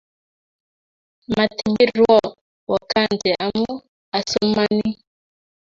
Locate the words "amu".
3.45-3.65